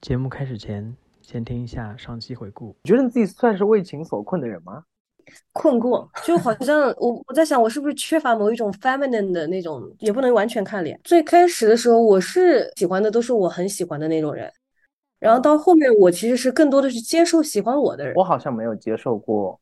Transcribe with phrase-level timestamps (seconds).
[0.00, 2.74] 节目开始前，先听一下上期回顾。
[2.84, 4.82] 你觉得你自己算是为情所困的人吗？
[5.52, 10.98] 困过， 就好像我我在想，我是不是缺乏某一种 feminine 的那种，也不能完全看脸。
[11.04, 14.50] 最开始的时候，我是喜欢的都是我很喜欢的那种人，
[15.18, 18.14] 然后到后面，我其实是更多的是接受喜欢我的人。
[18.14, 19.60] 我好像没有接受过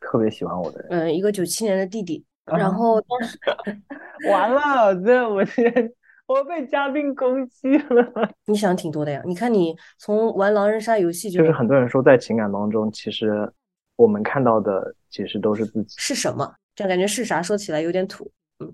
[0.00, 0.88] 特别喜欢我的人。
[0.92, 3.38] 嗯，一个九七年的弟弟，然后当时
[4.30, 5.92] 完了，这我天，
[6.30, 8.30] 我被嘉宾攻击了。
[8.46, 9.20] 你想挺多的呀？
[9.26, 13.50] 你看你从玩狼人杀游戏就是很多人说，在情感当中，其实
[13.96, 15.96] 我们看到的其实都是自己。
[15.98, 16.54] 是什么？
[16.76, 17.42] 这样感觉是啥？
[17.42, 18.30] 说起来有点土。
[18.60, 18.72] 嗯，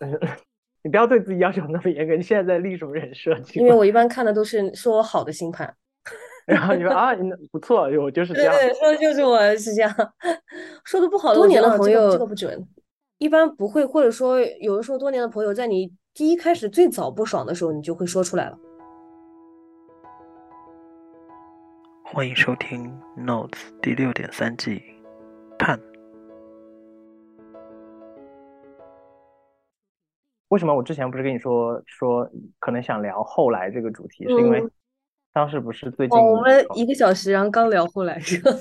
[0.82, 2.16] 你不要对自己要求那么严格。
[2.16, 3.36] 你现在在立什么人设？
[3.52, 5.70] 因为我一般看的都是说我好的星盘。
[6.48, 8.54] 然后你说啊，你不错，我就是这样。
[8.54, 9.94] 对，说的就是我是这样。
[10.84, 12.66] 说的不好的，多年的朋友这个不准。
[13.18, 18.56] 一般不会，或者说有的时候多年的朋友，在你第一开始最早不爽的时候，你就会说出来了。
[22.04, 22.88] 欢迎收听
[23.20, 23.48] 《Notes》
[23.82, 24.80] 第六点三季，
[25.58, 25.76] 盼。
[30.50, 34.64] 为什么我之前不是跟你说说可能想聊后来这个主题，是因为
[35.32, 38.52] 当时不是最近我们一个小时，然后刚聊后来是吧？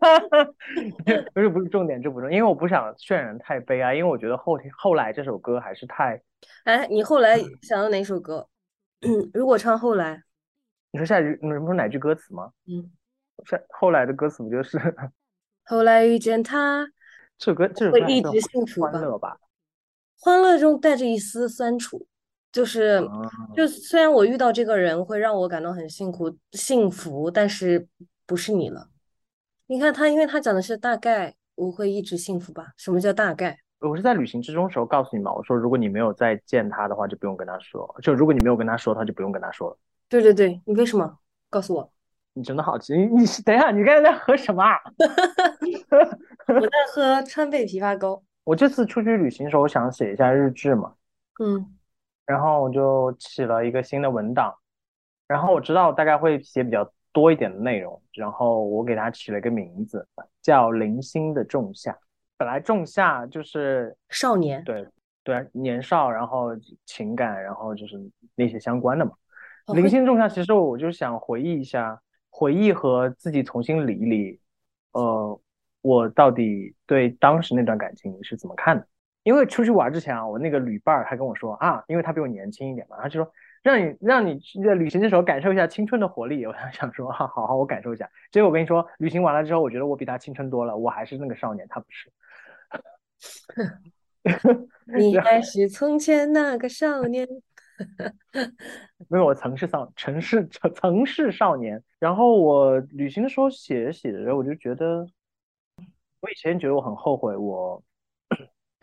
[1.34, 6.20] 不是不是重点，这不重，因为我不想渲染太悲哀，因为我觉得后后来这首歌还是太……
[6.64, 8.48] 哎，你后来想到哪首歌？
[9.32, 10.22] 如果唱后来，
[10.92, 12.50] 你说下句，你不是哪句歌词吗？
[12.66, 12.90] 嗯，
[13.44, 14.78] 下后来的歌词不就是
[15.64, 16.86] 后来遇见他？
[17.36, 19.38] 这首歌这首歌一直幸福欢乐吧？
[20.20, 22.06] 欢乐中带着一丝酸楚，
[22.52, 23.02] 就是
[23.54, 27.88] 就虽然我遇到这个人会让我感到很幸苦幸福，但是
[28.24, 28.88] 不是你了。
[29.66, 32.72] 你看他，因为他讲的是大概我会一直幸福吧？
[32.76, 33.58] 什么叫大概？
[33.80, 37.94] 我是在旅行之中时候告诉你嘛，我说如果你没有再见他的话，就不用跟他说。
[38.02, 39.78] 就如果你没有跟他说，他就不用跟他说了。
[40.08, 41.18] 对对对，你为什么？
[41.48, 41.90] 告诉我。
[42.34, 44.62] 你真的好奇，你你等一下，你刚才在喝什么？
[44.62, 44.78] 啊
[46.48, 48.22] 我在喝川贝枇杷膏。
[48.44, 50.92] 我这次出去旅行的时候，我想写一下日志嘛。
[51.42, 51.74] 嗯。
[52.26, 54.54] 然后我就起了一个新的文档，
[55.26, 56.90] 然后我知道大概会写比较。
[57.14, 60.06] 多一点的内容，然后我给它起了一个名字，
[60.42, 61.92] 叫《零星的仲夏》。
[62.36, 64.84] 本来仲夏就是少年，对
[65.22, 66.50] 对，年少，然后
[66.84, 67.96] 情感，然后就是
[68.34, 69.12] 那些相关的嘛。
[69.68, 71.98] 零星仲夏，其实我就想回忆一下，
[72.30, 74.40] 回忆和自己重新理一理，
[74.92, 75.40] 呃，
[75.82, 78.86] 我到底对当时那段感情是怎么看的？
[79.24, 83.32] 因为出去玩之前啊，我那个旅伴儿还跟我说啊，因为他比我年轻一点嘛，他就说。
[83.64, 88.06] 让你让你在旅行的时候感受一下青春的活力，我想 想说，好好好，我感受一下。
[88.30, 92.12] 结果我跟你说，旅行完了之后，我觉得我比他青春多了，我还是那个少年，他不是。
[94.94, 97.26] 你还是从前那个少年。
[99.08, 101.82] 没有，我曾是少曾是曾是少年。
[101.98, 105.06] 然后我旅行的时候写着写着，我就觉得，
[106.20, 107.82] 我以前觉得我很后悔，我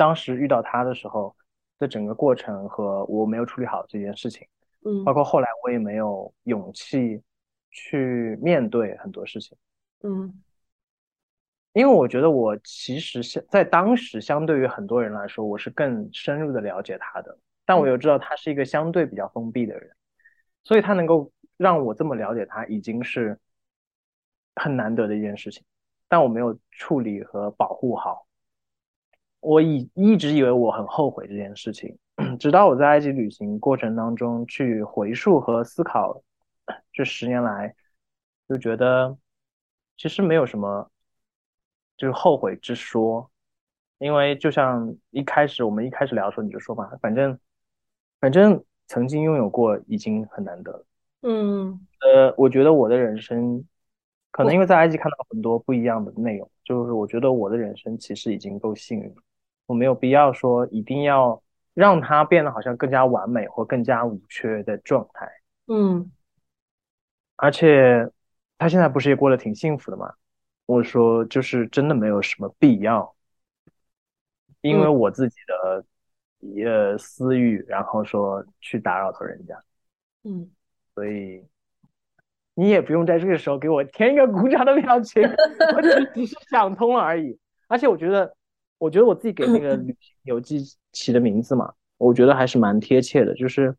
[0.01, 1.35] 当时遇到他的时候
[1.77, 4.47] 的整个过程和我没有处理好这件事情。
[4.83, 7.21] 嗯，包括后来我也没有勇气
[7.69, 9.55] 去面对很多事情，
[10.01, 10.41] 嗯，
[11.73, 19.87] 因为我觉得我其实相在当时相对于很多人来说，我是更深入的了解他的，但我又知道他是一个相对比较封闭的人，
[20.63, 23.37] 所以他能够让我这么了解他，已经是
[24.55, 25.63] 很难得的一件事情，
[26.07, 28.25] 但我没有处理和保护好，
[29.41, 31.97] 我以一直以为我很后悔这件事情。
[32.39, 36.21] 直到我在埃及旅行过程当中去回溯和思考
[36.93, 37.73] 这十年来，
[38.47, 39.17] 就觉得
[39.97, 40.89] 其实没有什么
[41.97, 43.29] 就是后悔之说，
[43.97, 47.37] 因为就像一开始我们一开始聊的时候你就说嘛，反正
[48.19, 50.85] 反正曾经拥有过已经很难得了。
[51.23, 53.65] 嗯，呃，我觉得我的人生
[54.29, 59.15] 可能因为在埃及看到很多不一样的内容，就是我觉得我的人生其实已经够幸运，
[59.71, 61.41] 我没有必要说一定要。
[61.73, 65.25] 让他变得好像更加完美或更加无缺的状态，
[65.67, 66.11] 嗯，
[67.37, 68.11] 而且
[68.57, 70.13] 他现在不是也过得挺幸福的吗？
[70.65, 73.15] 我说就是真的没有什么必要，
[74.59, 75.85] 因为我自己的
[76.61, 79.57] 呃私欲，然后说去打扰到人家，
[80.25, 80.51] 嗯，
[80.93, 81.41] 所以
[82.53, 85.23] 你也不用在这个时候给我填一个鼓掌的表情，
[85.73, 88.35] 我只只是想通了而已，而且我觉得。
[88.81, 90.59] 我觉得我自己给那个 旅行游记
[90.91, 93.31] 起的名字嘛，我觉得还是蛮贴切的。
[93.35, 93.75] 就是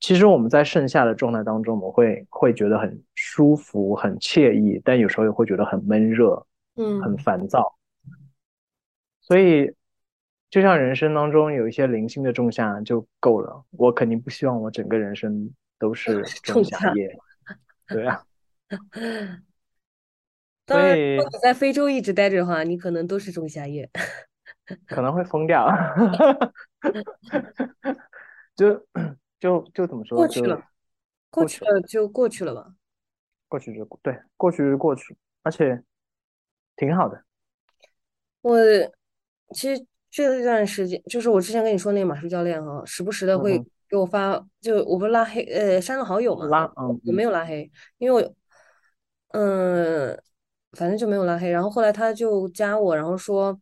[0.00, 7.76] 其实我们在盛夏的状态当中，我们会会觉得很舒服、很惬意，但有时候也会觉得很闷热，嗯，很烦躁。
[9.20, 9.70] 所以，
[10.48, 13.62] 就像人生当中有一些零星的仲夏就够了。
[13.72, 17.14] 我肯定不希望我整个人生都是仲 夏夜。
[17.88, 18.24] 对啊。
[20.72, 23.88] 当然，如果你在非洲一直待着的话，你可能都是仲夏夜，
[24.86, 25.68] 可能会疯掉。
[28.56, 28.86] 就
[29.40, 30.16] 就就怎么说？
[30.16, 30.62] 过去了，
[31.30, 32.74] 过去了就过去了吧。
[33.48, 35.82] 过去就对，过去就过去，而且
[36.76, 37.22] 挺好的。
[38.40, 38.58] 我
[39.54, 48.34] 其实这段时间，就是我之前跟你说那个马术教练哈，时不时的会给我发，就我不是拉黑呃删了好友嘛，拉嗯，我没有拉黑，因为我
[49.28, 50.18] 嗯，
[50.72, 51.50] 反正就没有拉黑。
[51.50, 53.58] 然后后来他就加我，然后说，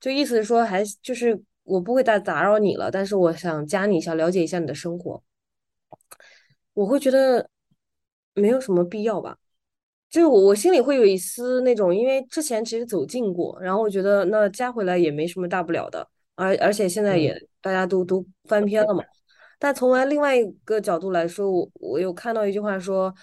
[0.00, 5.22] 就意思是说还就是我不会打打扰你了，但是我想加你一下，了解一下你的生活。
[6.74, 7.48] 我会觉得。
[8.34, 9.36] 没有什么必要吧，
[10.08, 19.04] 就是我我心里会有一丝那种，因为之前其实走近过，然后我觉得那加回来也没什么大不了的，而而且现在也大家都都翻篇了嘛。
[19.58, 23.14] 但从来另外一个角度来说，我我有看到一句话说，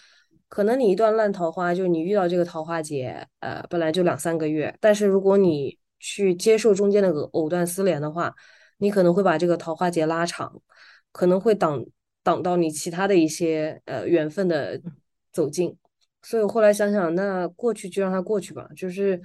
[0.50, 8.34] 可能你一段烂桃花，就是你遇到这个桃花劫，呃，本来就两三个月，但是如果你去接受中间那个藕断丝连的话，
[8.80, 10.62] 你可能会把这个桃花劫拉长，
[11.14, 11.86] 可能会挡。
[12.22, 14.80] 挡到你其他的一些呃缘分的
[15.32, 15.76] 走近，
[16.22, 19.20] 所以我后来想想，那过去就让它过去吧，就是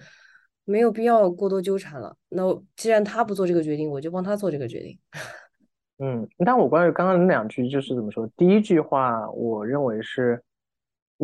[0.65, 2.17] 没有必要过多纠缠了。
[2.29, 2.43] 那
[2.77, 4.97] 既然他不做这个决定，我就帮他做这个决定。
[5.99, 8.27] 嗯，但我关于刚刚那两句就是怎么说？
[8.37, 10.43] 第一句话，我认为是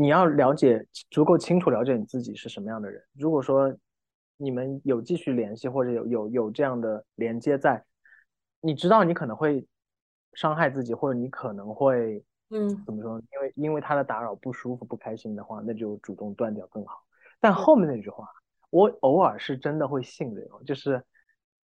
[0.01, 3.03] 你要了解足够清楚了解你自己是什么样的人。
[3.15, 3.75] 如果说
[4.37, 7.85] 你们有继续联系或者有有有这样的连接在，
[8.61, 9.67] 你知道你可能会。
[10.35, 13.19] 伤害自己，或者你可能会，嗯，怎么说？
[13.19, 17.03] 因为因为他的打扰不舒服、不开心的话，那就主动断掉更好。
[17.41, 18.29] 但后面那句话，
[18.71, 21.03] 我偶尔是真的会信的哟，就是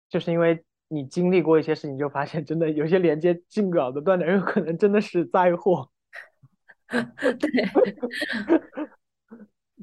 [0.08, 5.88] 就是因为你经历过一些事情，就发现真的有些连接进不了的断点，有可能真的是灾祸。
[7.38, 7.50] 对，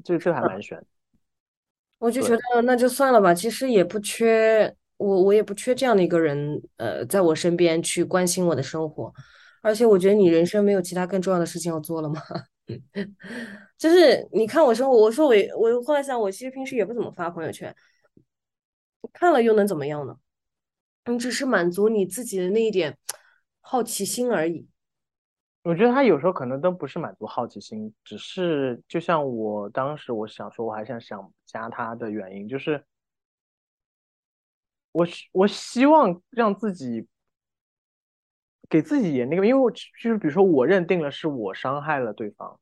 [0.04, 0.82] 这这还蛮悬。
[1.98, 4.74] 我就觉得那就算了吧，其实也不缺。
[4.96, 9.12] 我我也不缺这样的一个人，呃，在我身边去关心我的生活，
[9.60, 12.22] 而且我觉得你人生没有其他更重要的事情要做了吗？
[13.76, 17.74] 就是你看我生活，我说我我后来想，我其实平时也不怎么发朋友圈，
[19.12, 20.14] 看了又能怎么样呢？
[21.06, 22.96] 你只是满足你自己的那一点
[23.60, 24.66] 好奇心而已。
[25.64, 32.84] 我觉得他有时候可能都不是满足好奇心，只是就像我当时我想说，我还想想加他的原因就是。
[34.92, 37.08] 我我希望让自己
[38.68, 42.60] 给自己也那个，因为我就是比如说，我认定了是我伤害了对方。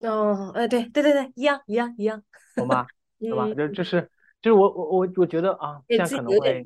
[0.00, 2.22] 哦，哎，对对对对，一样一样一样，
[2.54, 2.86] 懂吧？
[3.18, 3.54] 懂吧？
[3.54, 4.10] 就就是
[4.42, 6.62] 就是我我我我觉得啊，这样可能会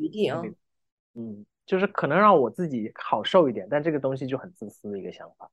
[1.15, 5.51] 嗯，就是可能让我自己好受一点，但这个东西就很自私的一个想法。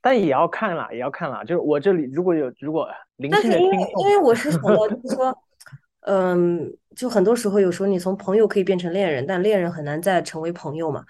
[0.00, 1.44] 但也要看啦，也要看啦。
[1.44, 5.36] 就是我这里如果有如果灵性的听众，因为我是想到就是说。
[6.02, 11.04] 嗯，就很多时候，有时候你从朋友可以变成恋人，但恋人很难再成为朋友嘛。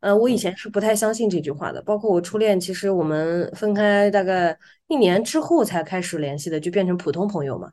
[0.00, 7.70] 呃，我以前是不太相信这句话的，包括我初恋，其实我们分开大概一年之后才开始联系的，就变成普通朋友嘛。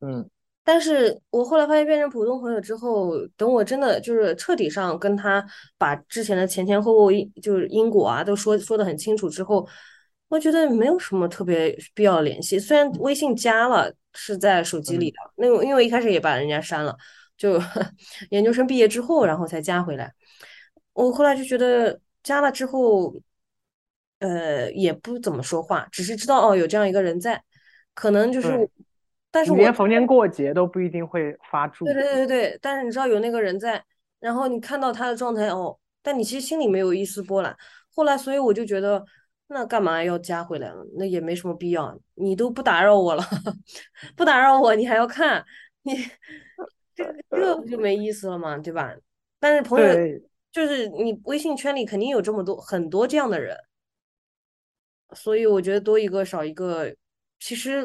[0.00, 0.28] 嗯，
[0.64, 5.44] 但是我后来发现，变成普通朋友之后，等我真的就是彻底上跟他
[5.78, 9.66] 把之前的前前后后因就是因果啊都说说的很清楚之后。
[10.28, 16.96] 我觉得没有什么特别必要联系，虽然微信加了是在手机里的，那个因为一开始也把人家删了，
[17.36, 17.60] 就
[18.30, 20.12] 研究生毕业之后，然后才加回来。
[20.92, 23.12] 我后来就觉得加了之后，
[24.20, 27.42] 呃，也不怎么说话，只是知道哦有这样一个人在，
[27.94, 28.70] 可能就是，
[29.30, 31.84] 但是我连逢年过节都不一定会发祝。
[31.84, 33.84] 对对对对，但是你知道有那个人在，
[34.18, 37.56] 然后你看到他的状态哦，但你其实心里没有一丝波澜。
[37.94, 39.04] 后来，所以我就觉得。
[39.52, 40.86] 那干嘛要加回来了？
[40.96, 41.98] 那也没什么必要。
[42.14, 43.22] 你都不打扰我了，
[44.14, 45.44] 不打扰我，你还要看
[45.82, 45.92] 你，
[46.94, 48.56] 这这不就没意思了嘛？
[48.58, 48.94] 对吧？
[49.40, 49.88] 但是朋友
[50.52, 53.56] 就是你微信圈里肯定有这么多很多这样的人，
[55.16, 56.94] 所以我觉得多一个少一个，
[57.40, 57.84] 其实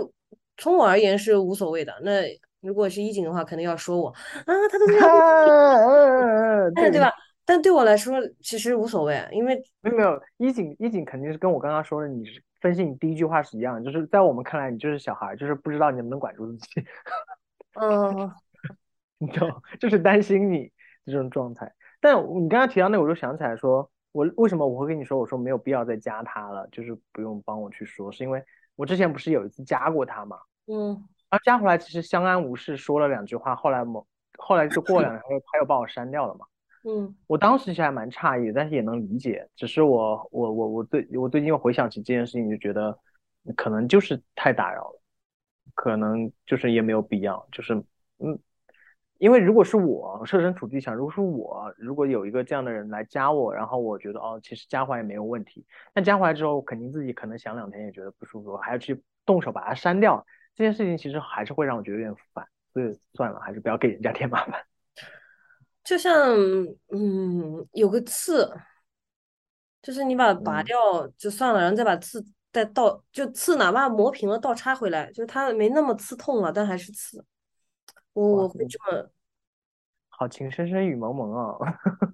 [0.58, 1.94] 从我而言是无所谓的。
[2.04, 2.24] 那
[2.62, 7.12] 如果是一景的话，肯定要说我啊，他都这样，对吧？
[7.46, 16.84] 但对我来说其实无所谓，因为没有没有一景一景肯定是跟我刚刚说的，你是分析你第一句话是一样，就是在我们看来你就是小孩，就是不知道你能不能管住自己。
[17.80, 18.32] 嗯，
[19.20, 20.72] 你知道，就是担心你
[21.06, 21.72] 这种状态。
[22.02, 28.44] 但你刚刚提到那，我就想起来说，我为什么我会跟你说，我说没有必要再加他了，就是不用帮我去说，是因为
[28.76, 30.90] 我之前不是有一次加过他嘛，嗯，
[31.30, 34.06] 然后加回来其实相安无事，说了两句话，后来某
[34.38, 36.46] 后来就过两天他又他又把我删掉了嘛。
[36.88, 39.50] 嗯我当时其实还蛮诧异，但是也能理解。
[39.56, 42.96] 只是我我我我最我最近又回想起这件事情，就觉得
[43.56, 45.02] 可能就是太打扰了，
[45.74, 47.48] 可能就是也没有必要。
[47.52, 47.74] 就是
[48.20, 48.38] 嗯，
[49.18, 55.66] 因为如果是我设身处地想，如果是我如果有一个这样的人来加我，然后我觉得哦，其实加回来也没有问题。
[55.94, 60.26] 但加回来之后，肯定自己可能想两天也觉得不舒服，还要去动手把它删掉。
[60.56, 64.62] 这件事情其实还是会让我觉得有点烦，所以算了，还是不要给人家添麻烦。
[65.84, 66.14] 就像
[66.92, 68.52] 嗯，有个刺，
[69.82, 77.24] 就是你把它拔嗯，掉就算了，然后再把刺再倒，就刺哪怕磨平了倒插回来，就是它没那么刺痛了，但还是刺。
[78.16, 79.10] 我，我会这么，
[80.10, 81.56] 好情深深雨蒙蒙啊！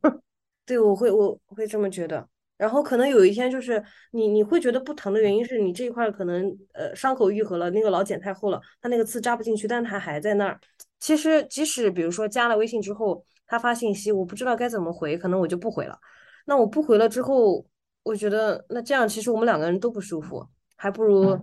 [0.65, 2.27] 对，我会我会这么觉得。
[2.57, 10.59] 然后可能有一天就是你你会觉得不疼的原因是你这一块儿可能呃伤口愈合了，那个老茧太厚了，它那个刺扎不进去，但它还在那儿。
[10.99, 15.97] 其实即使比如说加了微信之后，他发信息，我不知道该怎么回，可能我就不回了。
[16.45, 17.65] 那我不回了之后，
[18.03, 21.37] 我觉得那这样其实我们两个人都不舒服，还不如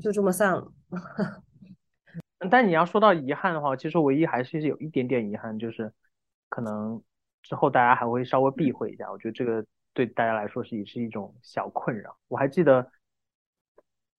[0.00, 0.72] 就这么散了。
[2.50, 5.92] 但你要说到遗憾的话，其实唯一还是有一点点遗憾，就是
[6.48, 7.02] 可能
[7.42, 9.10] 之后大家还会稍微避讳一下。
[9.10, 12.16] 我觉得这个对大家来说是也是一种小困扰。
[12.28, 12.90] 我还记得，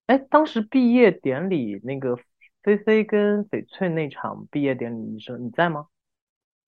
[0.08, 2.18] 哎，当时毕业典礼那个
[2.64, 5.88] 菲菲跟翡翠那场毕业典礼，你说你在吗？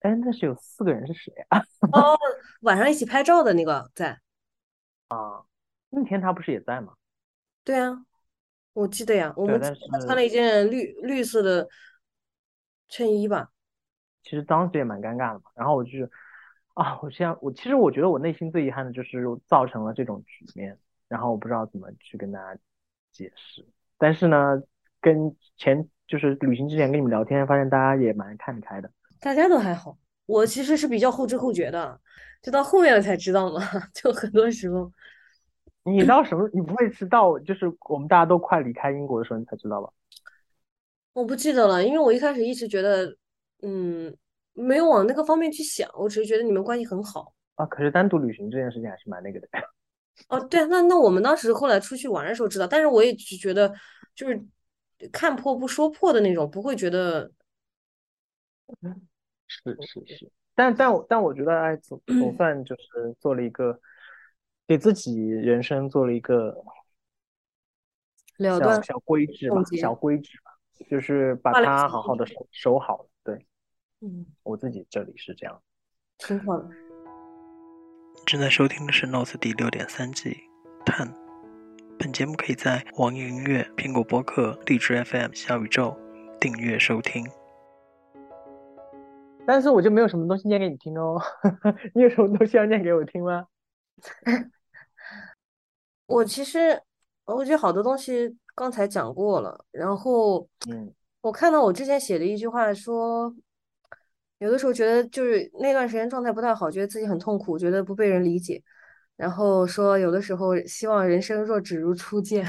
[0.00, 1.58] 哎，那是有四个人是谁啊？
[1.92, 2.16] 哦，
[2.62, 4.18] 晚上一起拍照的那个在，
[5.08, 5.42] 啊
[5.90, 6.94] 那天他不是也在吗？
[7.64, 8.06] 对啊，
[8.72, 9.60] 我记得呀，我，们
[10.06, 11.68] 穿了一件绿绿色的
[12.88, 13.50] 衬衣吧。
[14.22, 15.50] 其实当时也蛮尴尬的嘛。
[15.54, 15.90] 然后我就
[16.74, 22.60] 啊，我现在我其实我觉得我内心最遗憾的就是造成了这种局面，然后我不知道怎么去跟大家
[23.10, 23.66] 解释。
[23.98, 24.62] 但是呢，
[25.00, 28.90] 跟前就是旅行之前跟你们聊天，发现大家也蛮看得开的。
[29.20, 32.00] 大家都还好，我其实是比较后知后觉的，
[32.40, 33.60] 就到后面了才知道嘛。
[33.92, 34.90] 就很多时候，
[35.98, 36.48] 你到什么？
[36.52, 39.90] 你不会是到就是我们大家都快离开英国的时候你才知道吧？
[41.12, 43.16] 我不记得了，因为我一开始一直觉得，
[43.62, 44.16] 嗯，
[44.52, 47.34] 没有往那个方面去想，我只是觉得你们关系很好。
[47.56, 49.48] 啊，可是单独旅行这件事情还是蛮那个的。
[50.28, 53.74] 哦，对啊，那那我们当时后来出去玩的时候知道，但是我也只觉得
[54.14, 54.40] 就是
[55.10, 57.30] 看破不说破的那种，不会觉得，
[59.48, 63.78] 是是是，但但我但我觉得，哎，总总算就是做了一个
[64.70, 66.64] 给自己人生做了一个
[68.36, 70.52] 了断小小规制吧，小规制吧，
[70.88, 71.88] 就是把它。
[71.88, 73.08] 好好的收收好了。
[73.24, 73.48] 对，
[74.00, 75.60] 嗯，我自己这里是这样。
[76.18, 76.70] 挺好的。
[78.24, 80.36] 正在收听的是《Notes》第六点三季，
[80.86, 81.12] 探。
[81.98, 85.98] 本节目可以在网易云音乐、苹果播客、荔枝 FM、小宇宙
[86.40, 87.26] 订阅收听。
[89.44, 91.20] 但是我就没有什么东西念给你听哦，
[91.92, 93.46] 你有什么东西要念给我听吗？
[96.10, 96.80] 我其实
[97.24, 103.32] 我觉得好多东西刚才讲过了，然后嗯我看到我之前写的一句话说，
[104.38, 108.60] 有的时候觉得就是那段时间状态不太好，觉得自己很痛苦，觉得不被人理解，
[109.16, 112.44] 然后说有的时候希望人生若只如初见，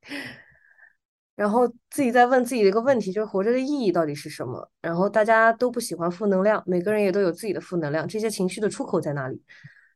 [1.36, 4.70] 然后自己在问自己的一个问题，就是活着的意义到底是什么？
[4.82, 9.40] 然后大家都不喜欢负能量，每个人也都有自己的负能量，这些情绪的出口在哪里？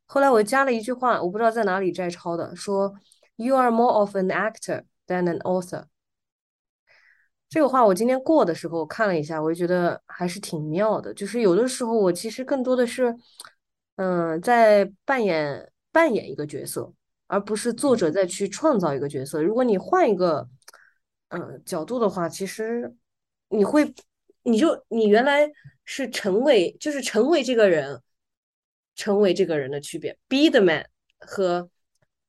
[0.08, 2.94] 后来我加了一句话，我不知道在哪里摘抄的，说
[3.36, 5.84] "You are more of an actor than an author"。
[7.48, 11.12] 这个话我今天过的时候看了一下，我就觉得还是挺妙的。
[11.14, 13.14] 就是有的时候我其实更多的是，
[13.96, 16.92] 嗯、在扮演扮演一个角色，
[17.26, 19.42] 而不是作嗯，者再去创造一个角色。
[19.42, 20.48] 如果你换一个，
[21.28, 22.94] 嗯、角度的话，其实
[23.48, 23.94] 你会，
[24.42, 25.50] 你就你原来
[25.84, 28.00] 是成为，就是成为这个人，
[28.98, 30.84] 成为这个人的区别，be the man
[31.20, 31.70] 和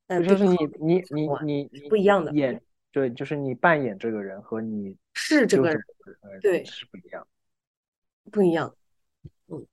[0.06, 1.04] 呃就就是你你
[1.44, 2.62] 你你不一样的，演，
[2.92, 7.28] 对，就是你扮演这个人和你是是这个人，这个人对，是不一样。
[8.32, 8.76] 不一样。
[9.48, 9.66] 嗯。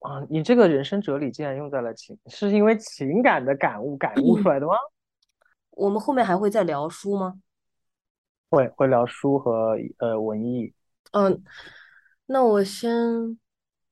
[0.00, 4.74] 啊，你这个人生哲理竟然用在了情，是因为情感的感悟感悟出来的吗？
[5.70, 7.40] 我们后面还会再聊书吗？
[8.50, 10.72] 会会聊书和呃文艺，
[11.12, 11.42] 嗯，
[12.26, 13.38] 那我先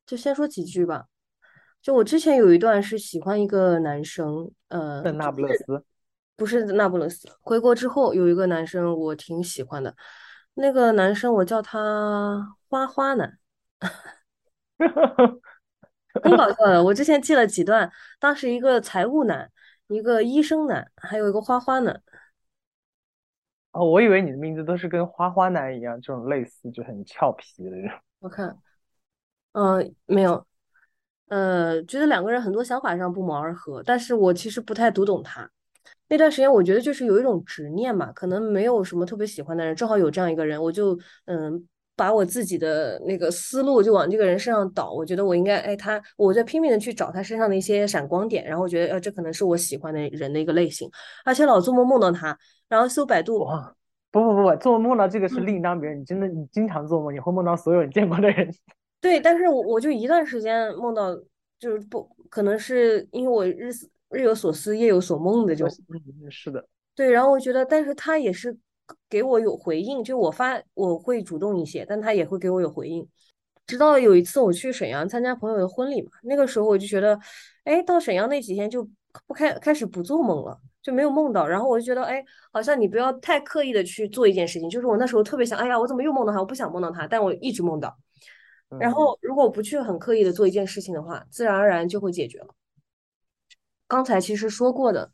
[0.05, 1.07] 就先说几句吧。
[1.85, 5.85] 就我之前有一段是喜欢一个男生，呃，在那不勒斯。
[6.35, 7.29] 不是那不勒斯。
[7.43, 9.95] 回国之后有一个男生我挺喜欢的，
[10.55, 13.39] 那个男生我叫他花花男，
[16.23, 16.83] 挺搞笑的。
[16.83, 19.53] 我之前记了几段，当时一个财务男，
[19.89, 22.03] 一个医生男，还有一个花花男。
[23.73, 27.93] 哦，我以为你的名字都是跟花花男一样，这种类似就很俏皮的人。
[28.21, 28.59] 我看，
[29.53, 30.47] 嗯、没有。
[31.29, 35.51] 呃，觉得两个人很多想法上不谋而合，但是我其实不太读懂他。
[36.09, 41.67] 那段时间，我觉得就是有一种执念嘛，可能没有什么特别喜欢的人，正好有这样一个人，我就嗯，
[41.97, 44.93] 把我自己的那个思路就往这个人身上倒。
[44.93, 50.89] 我觉得我应该，哎，他，我在拼命的去找他身上的一些闪光点，然后觉得，呃，这可能是我喜欢的人的一个类型，
[51.25, 52.39] 而且老做梦梦到他，
[52.69, 53.75] 然后搜百度，哇，
[54.13, 56.01] 不不不不，做梦梦到这个是另当别人。
[56.01, 58.49] 你真的，你经常做梦，你会梦到所有你见过的人。
[59.05, 61.15] 对，但是我我就一段时间梦到，
[61.59, 67.11] 就是不可能是因为我日思日有所思，夜有所梦的，就嗯，是的，对。
[67.11, 68.57] 然后我觉得，但是他也是
[69.11, 73.07] 给我有回应，就我发我会主动一些，但他也会给我有回应。
[73.67, 77.21] 直到有一次我去沈阳参加朋友的婚礼嘛，那个时候我就觉得，
[77.65, 78.89] 哎，到沈阳那几天就
[79.27, 81.47] 不开开始不做梦了，就没有梦到。
[81.47, 84.71] 然后我就觉得，哎，好像你不要太刻意的去做一件事情。
[84.71, 86.41] 就是我那时候特别想，哎呀，我怎么又梦到他？
[86.41, 87.95] 我不想梦到他，但我一直梦到。
[88.79, 92.49] 然后，如果不去很刻意的做一件事情的话，自然而然就会解决了。
[93.87, 95.13] 刚才其实说过的，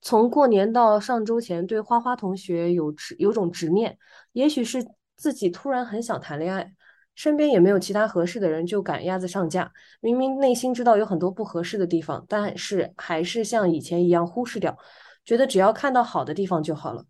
[0.00, 3.98] 从过年到上周前，对花花同学有执有种执念，
[4.32, 6.72] 也许是自己突然很想谈恋爱，
[7.14, 9.70] 身边也没有其他合适的人，就赶鸭子上架。
[10.00, 14.76] 明明内心知道有很多不合适的地方，但是还是像以前一样忽视掉，
[15.24, 17.04] 觉得只要看到好的地方就好了。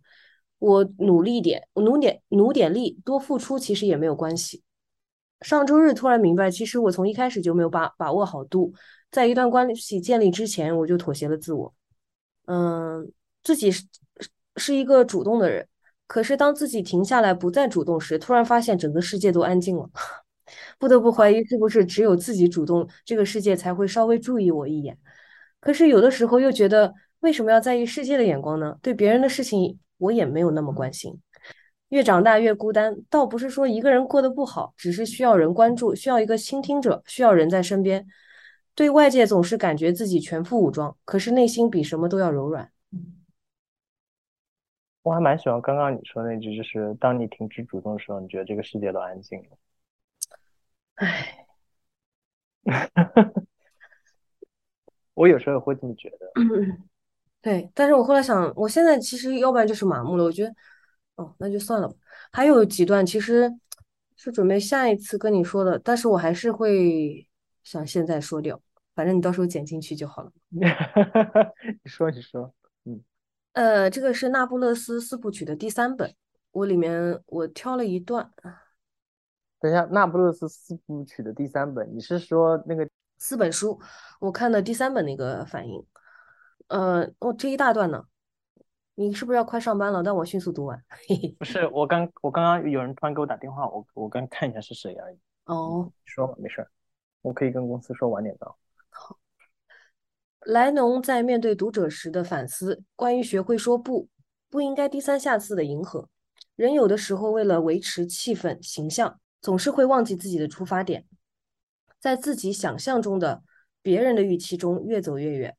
[0.58, 4.62] 我努力点，我努点努点力，多付出其实也没有关系。
[5.42, 8.72] 上周日突然明白，其实我从一开始就没有把把握好度，
[9.10, 11.74] 在一段关系建立之前，我就妥协了自我。
[12.46, 13.84] 嗯，自己是
[14.56, 15.66] 是一个主动的人，
[16.06, 19.88] 可是当自己停下来不再主动时，突然发现整个世界都安静了，
[20.78, 24.98] 不得不怀疑是不是只有自己主动，这个世界才会稍微注意我一眼。
[25.60, 28.76] 可是有的时候又觉得，为什么要在意世界的眼光呢？
[28.82, 31.20] 对别人的事情，我也没有那么关心。
[31.92, 38.06] 越长大越孤单，倒不是说一个人过得不好，只是需要人关注，需要一个倾听者，需要人在身边。
[38.74, 42.72] 对外界总是感觉自己全副武装，可是内心比什么都要柔软。
[45.02, 49.58] 我还蛮喜欢刚刚你说那句，就是当你停止主动的时候，你觉得这个世界都安静了。
[50.94, 51.44] 唉，
[55.12, 56.32] 我有时候也会这么觉得。
[57.42, 60.54] 对，但是我后来想，我现在其实要不然就是麻木了，我觉得。
[61.16, 61.94] 哦，那就算了吧。
[62.32, 63.52] 还有几段其实
[64.16, 67.28] 是准备下一次跟你说的，但是我还是会
[67.62, 68.60] 想现在说掉，
[68.94, 70.32] 反正你到时候剪进去就好了。
[70.50, 73.02] 你说，你说，嗯，
[73.52, 76.14] 呃，这个是那不勒斯四部曲的第三本，
[76.50, 78.30] 我里面我挑了一段。
[79.60, 83.78] 等一下，那不勒斯四部曲的第三本，你是说那个四本书？
[84.18, 85.84] 我看的第三本那个反应，
[86.68, 88.04] 呃，哦，这一大段呢。
[88.94, 90.02] 你是不是要快上班了？
[90.02, 90.78] 但我迅速读完。
[91.38, 95.18] 不是，我刚我刚刚有人突然给我打电话，我我刚看一下是谁而已。
[95.46, 96.70] 哦，说吧，没事儿，
[97.22, 98.58] 我可以跟公司说晚点到。
[98.90, 99.18] 好。
[100.46, 104.08] 莱农在面对读者时的反思，关于学会说不，
[104.50, 106.08] 不应该低三下四的迎合。
[106.56, 111.06] 人有的时候为了维持气氛形象，总是会忘记自己的出发点，
[111.98, 113.42] 在自己想象中的
[113.80, 115.56] 别人的预期中越走越远。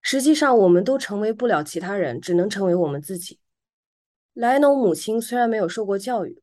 [0.00, 3.38] 实际上，我们都成为不了其他人，只能成为我们自己。
[4.32, 6.42] 莱农母亲虽然没有受过教育，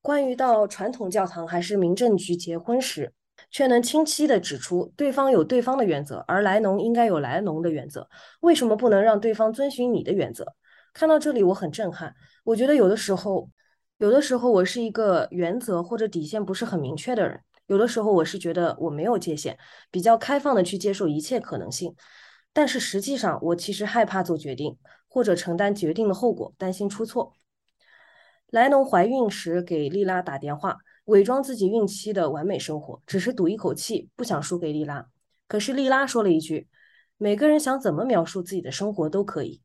[0.00, 3.12] 关于到传统教堂还是民政局结婚时，
[3.50, 8.08] 却能清晰地指出对方有对方的原则，而莱农应该有莱农的原则。
[8.40, 10.46] 为什么不能让对方遵循你的原则？
[10.94, 12.14] 看到这里，我很震撼。
[12.44, 13.48] 我觉得有的时候，
[13.98, 19.58] 有的时候我是一个原则或者底线不是很明确的人，有的时候我是觉得我没有界限，
[19.90, 21.94] 比较开放的去接受一切可能性。
[22.52, 24.76] 但是实际上，我其实害怕做决定，
[25.08, 27.32] 或者承担决定的后果，担心出错。
[28.48, 35.06] 莱农怀孕时给莉拉打电话，伪装自己孕期的完美生活，只是赌一口气，不想输给莉拉。
[35.48, 36.68] 可是莉拉说了一句
[37.16, 39.62] ：“每个人想怎么描述自己的生活都可以。”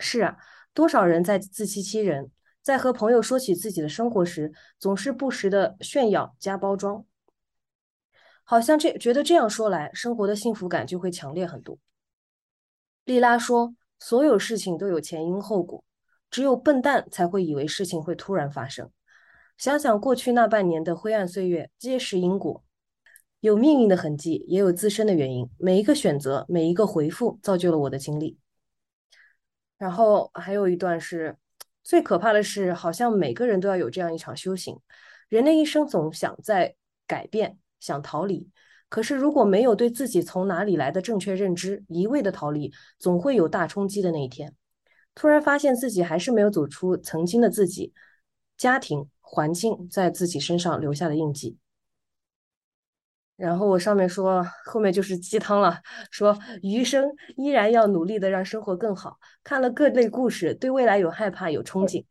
[0.00, 0.38] 是啊，
[0.72, 2.30] 多少人在自欺欺人，
[2.62, 7.04] 在和朋友说起自己的生活时，总是不时的炫耀加包装，
[8.44, 11.78] 好像这觉得这样说来，生活的幸福感就会强烈很多。
[13.04, 15.82] 莉拉说：“所有事情都有前因后果，
[16.30, 18.90] 只有笨蛋才会以为事情会突然发生。
[19.56, 22.62] 想想过去那半年的灰暗岁月，皆是因果，
[23.40, 25.48] 有命运的痕迹，也有自身的原因。
[25.58, 28.38] 每一个选择，每一个回复，造就了我的经历。”
[29.76, 31.36] 然后还有一段是
[31.82, 34.78] ：“最可怕的是，好像每个人都要有这样一场修行。
[35.28, 38.48] 人的一生总想在改变，想逃离。”
[38.90, 44.54] 可是，如果没有对自己从哪里来的正确认知，一味的逃离，总会有大冲击的那一天。
[45.14, 47.94] 突然发现自己还是没有走出曾经的自己，
[48.58, 51.56] 家庭环境在自己身上留下的印记。
[53.36, 59.18] 然后我上面说后面就是鸡汤了，说余生依然要努力的让生活更好。
[59.42, 62.04] 看了各类故事，对未来有害怕有憧憬，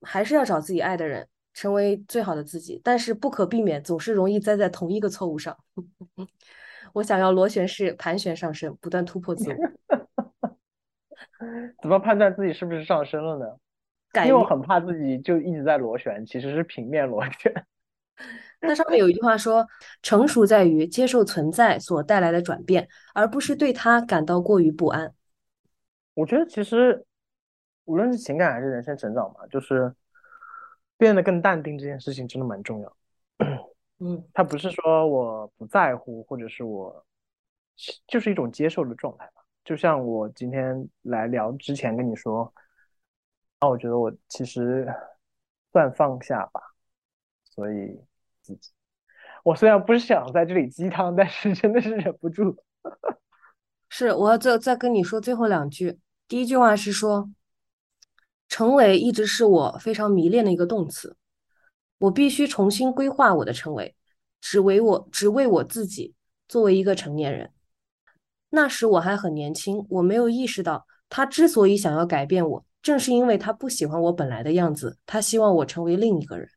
[0.00, 2.80] 还是要找自己爱的人，成为最好的自己。
[2.84, 5.56] 但是不可避免，总是容易栽在同一个错误上。
[6.94, 9.56] 我想要螺旋式盘旋上升，不断突破自我。
[11.80, 13.46] 怎么判断自己是不是上升了呢？
[14.26, 17.52] 因为我很怕自己就一直在螺旋，其实是平面螺旋。
[18.60, 19.66] 那上面有一句话说
[20.02, 25.14] ：“成熟在于接受存在所带来的转变，而不是对它感到过于不安。”
[26.12, 27.06] 我觉得其实
[27.84, 29.94] 无论是情感还是人生成长嘛，就是
[31.00, 32.96] 变得更淡定这件事情真的蛮重要。
[33.98, 37.04] 嗯， 他不是说我不在乎，或者是我
[38.06, 39.42] 就是一种接受的状态吧。
[39.64, 42.52] 就像我今天来聊之前跟你说，
[43.60, 44.86] 那我觉得我其实
[45.72, 46.60] 算放下吧，
[47.44, 47.98] 所以。
[48.42, 48.70] 自己，
[49.44, 52.56] 我虽然不是想在这里鸡汤，但是真的是忍不住。
[53.90, 55.98] 是，我要再再跟你说最后两句。
[56.26, 57.28] 第一句话是说，
[58.50, 61.16] 成为一直是我非常迷恋的一个动词，
[61.96, 63.96] 我必须重新规划我的成为，
[64.42, 66.14] 只为我只为我自己。
[66.48, 67.52] 作为一个成年人，
[68.48, 76.48] 那时我还很年轻，我没有意识到他之所以想要改变我，正是因为他不喜欢我本来的样子，他希望我成为另一个人。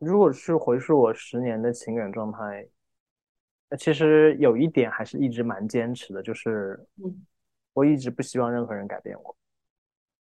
[0.00, 2.68] 如果是回溯我十年的情感状态，
[3.70, 6.84] 那其实有一点还是一直蛮坚持的，就是，
[7.74, 9.36] 我一直不希望任何人改变我。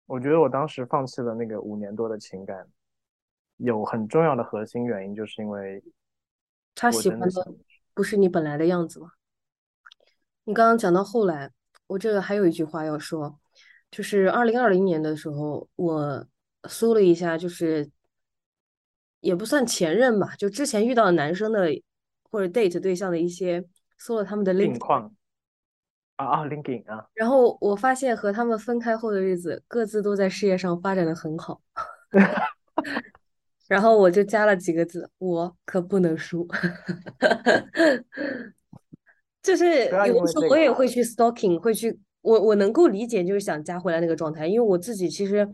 [0.07, 2.66] 我觉得我当时放弃了那个五年多的情感，
[3.59, 5.83] 有很重要的核心原因，就是因为
[6.75, 7.29] 他喜欢的
[7.92, 9.11] 不是你本来的样子吗？
[10.45, 11.51] 你刚刚讲到后来，
[11.87, 13.38] 我这个还有一句话要说，
[13.90, 16.27] 就是二零二零年的时候，我
[16.64, 17.90] 搜了一下，就是。
[19.21, 21.66] 也不算前任吧，就之前遇到的男生的
[22.31, 23.64] 或者 date 对象的一些，
[23.99, 25.12] 搜了他们的近况
[26.16, 31.61] 啊啊，linking 啊，然后我发现和他们分开后的日子，各自都在事业上发展的很好，
[33.68, 36.48] 然后我就加了几个字，我可不能输，
[39.42, 45.48] 就是有的时候我也会去 stalking，会去我我能够理解，就是想加回来那个状态，因为我自己其实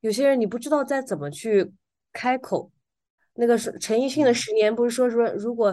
[0.00, 1.72] 有些人你不知道再怎么去
[2.12, 2.70] 开口。
[3.40, 5.72] 那个是陈奕迅的《十年》，不是说说如果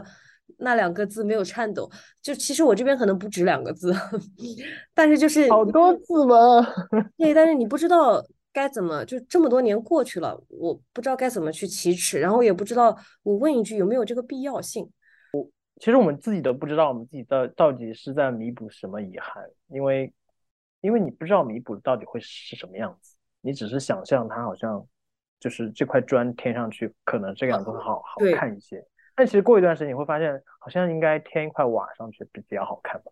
[0.58, 1.90] 那两个字没有颤抖，
[2.22, 3.94] 就其实我这边可能不止两个字，
[4.94, 6.66] 但是就是好多字吗？
[7.18, 14.90] 对，但是你不知道该怎么，就这么多年过去了，我不知道该怎么去启齿，然后也不知道我问一句有没有这个必要性。
[15.34, 20.14] 我其实我们自己都不知道，我们自己到到底是在弥补什么遗憾，因为
[20.82, 24.86] 因为你不知道弥补到底会是什么样子，你只是想象它好像。
[25.38, 28.84] 就是这块砖贴上去，可能这个样子会好好看一些。
[29.16, 33.12] 但其实过一段时间，你会发现，好像应该添一块瓦上去比较好看吧。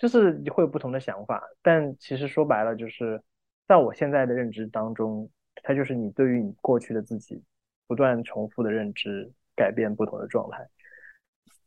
[0.00, 3.22] 就是你会有不同的想法，但其实说白了，就是
[3.68, 5.30] 在我现在的认知当中，
[5.62, 7.42] 它就是你对于你过去的自己
[7.86, 10.66] 不断重复的认知，改变不同的状态。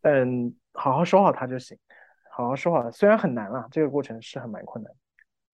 [0.01, 1.77] 嗯，好好说好它就行，
[2.29, 2.91] 好好说好。
[2.91, 4.93] 虽然很难啊，这个过程是很蛮困难。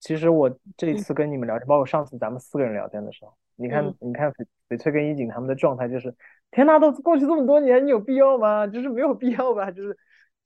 [0.00, 3.32] 其实我这一次跟你们聊天，包括上次咱们四个人聊天的时候。
[3.54, 6.12] 你看，你看翡翡翠跟一景他们的状态就是，
[6.52, 8.66] 天呐，都过去这么多年，你有必要吗？
[8.66, 9.96] 就是没有必要吧，就是，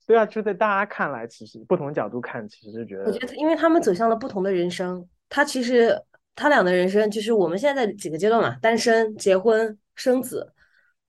[0.07, 6.01] 对啊，就在大家看来，其实不同角度看，其实是觉得，我觉得，因为他们走向了不同的人生，他其实
[6.33, 10.53] 他俩的人生，就是我们现在几个阶段嘛，单身、结婚、生子，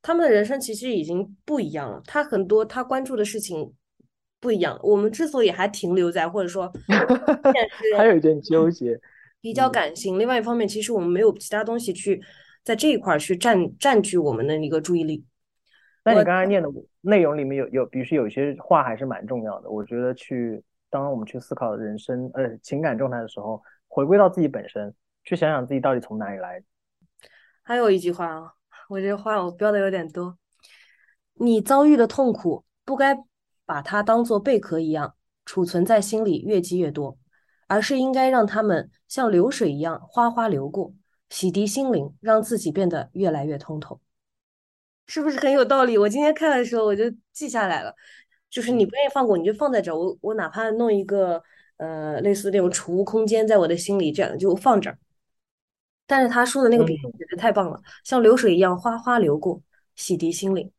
[0.03, 3.73] 他们的人生其实已经不一样了，他很多他关注的事情
[4.41, 4.79] 不一样。
[4.83, 6.73] 我们之所以还停留在或者说，
[7.97, 9.01] 还有一点纠结。
[9.41, 12.21] 比较感性，另外一方面，其实我们没有其他东西去
[12.69, 15.25] 在这一块去占占据我们的一个注意力。
[16.05, 16.69] 那你刚才念的
[17.01, 19.71] 内容里面有有，比如说有些话还是蛮重要的。
[19.71, 26.63] 我觉得去当我们去思考人生呃情感状态的时候，回归到自己本身，去想想自己到底从哪里来。
[27.63, 28.53] 还有一句话啊，
[28.91, 30.37] 我这话我标的有点多。
[31.41, 33.17] 你遭遇的痛苦，不该
[33.65, 35.15] 把它当做贝壳一样
[35.47, 37.17] 储存在心里，越积越多。
[37.67, 40.93] 而是应该让它们像流水一样哗哗流过，
[41.31, 44.01] 洗涤心灵，让自己变得越来越通透，
[45.07, 45.99] 是不是很有道理？
[45.99, 47.95] 我今天看的时候我就记下来了，
[48.51, 51.43] 就是你不愿意放过，你就放在这儿，我我哪怕弄一个
[51.77, 54.99] 呃类似那种储物空间在我的心里，这样就放这儿。
[56.07, 59.61] 但是他说的那个比喻简直太棒了，像流水一样哗哗流过，
[59.95, 60.71] 洗涤心灵。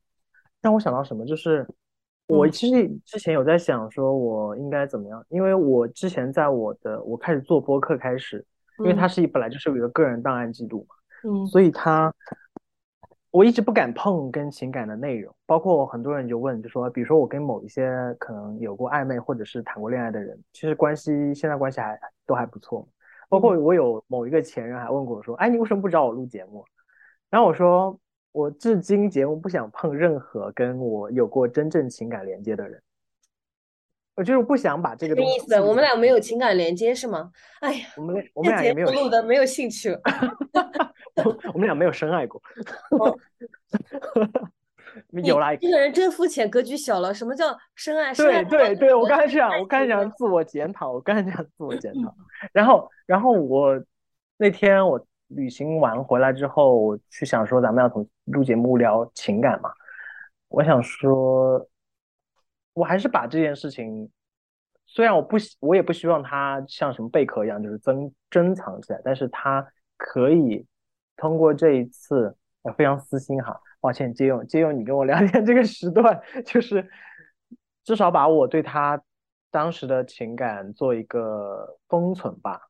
[0.61, 1.67] 让我想到什么，就是。
[2.27, 5.25] 我其实之前有在想，说我应该怎么样？
[5.29, 8.45] 因为我之前在我的我开始做播客开始，
[8.79, 10.95] 因为它是一本来就是有一个个人档案记录嘛，
[11.29, 12.13] 嗯，所以它
[13.31, 22.87] 我一直不敢碰跟情感的内容，包括很多人就问，就说，比如说我跟某一些可能有过暧昧或者是谈过恋爱的人，其实关系现在关系还都还不错。
[23.27, 26.65] 包括我有某一个前任还问过我说，哎，你为什么不找我录节目？
[27.29, 27.99] 然后我说，
[28.31, 32.81] 我至今节目不想碰任何跟我有过真正情感连接的人。
[34.19, 35.33] 我就是不想把这个东西。
[35.33, 37.31] 意思，我们俩没有情感连接是吗？
[37.61, 40.01] 哎呀，我们我们俩也没有录的，没有兴趣了。
[41.53, 42.41] 我们俩没有深爱过。
[45.23, 47.13] 有啦，这个人真肤浅，格局小了。
[47.13, 48.13] 什么叫深爱？
[48.13, 52.13] 对对对，我刚才讲，我刚才讲自我检讨，我刚才讲自我检讨。
[52.51, 53.81] 然后，然后我
[54.35, 59.71] 那天我旅行完回来之后，我去想说，咱们要从录节目聊情感嘛。
[60.49, 61.65] 我想说。
[62.79, 64.09] 我还是把这件事情，
[64.85, 70.65] 虽然我不希，我也不希望它像什么贝壳一样，就是珍珍藏起来，但是它可以
[71.17, 76.89] 通过这一次，呃非常私心哈，抱歉，借用借用你跟我聊 天这个时段，就是
[77.83, 79.01] 至少把我对他
[79.51, 82.61] 当时的情感做一个封存吧，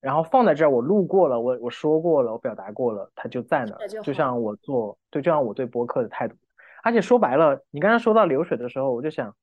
[0.00, 6.34] 然后放在这儿，我录过了，我我说过了，我表达过了，它就在那儿，就像我做对，就像我对播客的态度。
[6.82, 9.36] 而且说白了，你刚才说到流水的时候，我就想，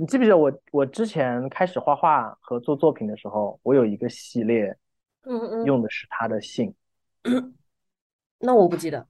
[0.00, 4.74] 你记不记得我我之前开始画画和做作品的时候，我有一个系列，
[5.24, 6.74] 嗯嗯，用的是他的信。
[8.40, 9.06] 那我不记得，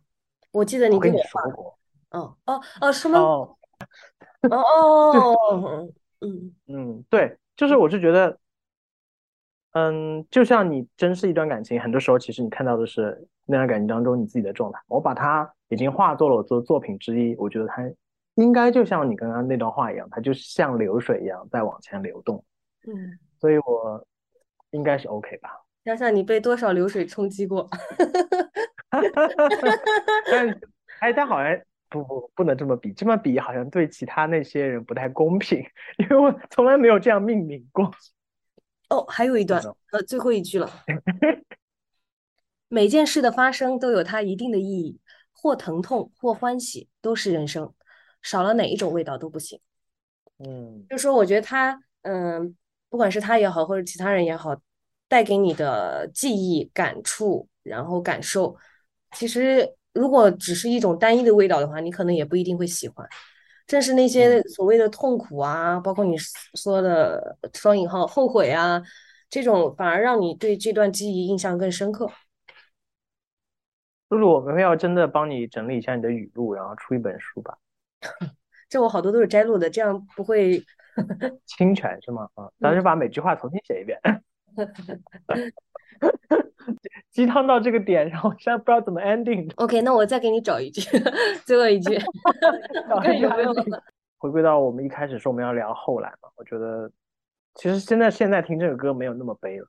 [0.50, 1.78] 我记得你跟我说过。
[2.10, 3.20] 哦哦哦，是吗？
[3.20, 3.56] 哦
[4.50, 4.58] 哦
[5.12, 5.88] 哦，
[6.22, 8.36] 嗯 嗯，对，就是我是觉得，
[9.74, 14.80] 嗯，就像你珍视一段感情，很多时候其实你看到的是那段感情当中你自己的状态。
[14.88, 15.48] 我把它。
[15.68, 17.76] 已经化作了我做作品之一，我觉得它
[18.44, 22.44] 应该就像你刚刚那段话一样，它就像流水一样在往前流动。
[22.86, 24.06] 嗯，所以我
[24.70, 25.50] 应该是 OK 吧？
[25.84, 27.68] 想想你被多少流水冲击过？
[30.30, 30.60] 但
[31.00, 35.64] 哎，但好像不不不能这么比，这么比好像对其他那些人不太公平，
[35.98, 37.90] 因为我从来没有这样命名过。
[38.88, 40.70] 哦，还有一段，呃，最后一句了。
[42.68, 45.00] 每件事的发生都有它一定的意义。
[45.32, 47.72] 或疼痛，或欢喜，都是人生，
[48.22, 49.58] 少了哪一种味道都不行。
[50.38, 52.56] 嗯，就说我觉得他，嗯，
[52.88, 54.56] 不管是他也好，或者其他人也好，
[55.08, 58.56] 带给你的记忆、感触，然后感受，
[59.12, 63.06] 其实如果只是一种单一的味道的话，你可能也不一定会喜欢。
[63.66, 66.16] 正是那些所谓的痛苦啊，包括你
[66.54, 68.82] 说的双引号后悔啊，
[69.28, 72.10] 这种反而让你对这段记忆印象更深刻。
[74.08, 77.58] 露露，我们要真的帮你整理一下你的语录，然后出一本书吧。
[78.68, 80.62] 这我好多都是摘录的，这样不会
[81.46, 82.28] 侵权是吗？
[82.34, 84.00] 啊，咱就把每句话重新写一遍。
[87.10, 89.52] 鸡汤到这个点，然后现在不知道怎么 ending。
[89.56, 90.80] OK，那我再给你找一句，
[91.44, 91.98] 最后一句。
[94.18, 96.90] 回归到我们一开始说我们要聊后来嘛，我觉得
[97.54, 99.66] 其实现在现在听这个歌没有那么悲了。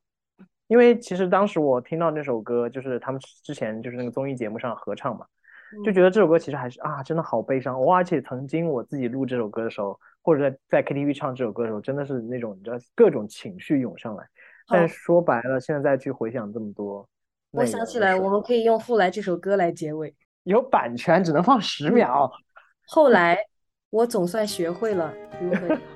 [0.67, 5.25] 因为其实当时我听到那首歌，就是他们之前就是那个综艺节目上合唱嘛，
[5.83, 7.97] 就觉得这首歌其实还是啊，真的好悲伤哇！
[7.97, 14.27] 而且曾经我自己录这首歌的时候，或者在在 KTV 唱这首歌的时候，真的是那种你知道各种情绪涌上来。
[14.67, 17.07] 但说白了，现在再去回想这么多，
[17.51, 20.15] 我想起来，我们可以用《后来》这首歌来结尾。
[20.43, 22.31] 有版权，只能放十秒。
[22.87, 23.37] 后来，
[23.89, 25.77] 我总算学会了如何。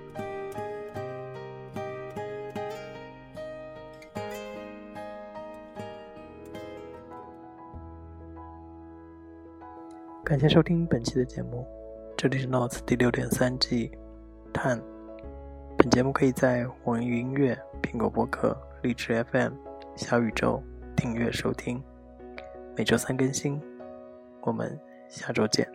[10.35, 11.65] 感谢收听本期的节目，
[12.17, 13.89] 这里是 Notes 第六点三季，
[14.51, 14.77] 探。
[15.77, 19.53] 本节目可以在网易云音乐、苹果播客、荔枝 FM、
[19.95, 20.61] 小宇宙
[20.93, 21.81] 订阅收听，
[22.75, 23.61] 每周三更新。
[24.41, 25.74] 我们下周见。